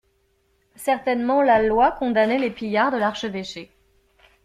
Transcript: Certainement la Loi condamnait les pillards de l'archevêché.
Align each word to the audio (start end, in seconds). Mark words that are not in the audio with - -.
Certainement 0.77 1.43
la 1.43 1.61
Loi 1.61 1.91
condamnait 1.91 2.39
les 2.39 2.49
pillards 2.49 2.89
de 2.91 2.97
l'archevêché. 2.97 3.71